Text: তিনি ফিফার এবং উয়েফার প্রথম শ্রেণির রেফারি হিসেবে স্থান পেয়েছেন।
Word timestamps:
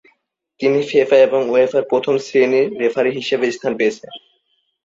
তিনি 0.59 0.79
ফিফার 0.89 1.19
এবং 1.27 1.41
উয়েফার 1.49 1.83
প্রথম 1.89 2.15
শ্রেণির 2.17 2.67
রেফারি 2.81 3.11
হিসেবে 3.19 3.45
স্থান 3.51 3.73
পেয়েছেন। 3.79 4.09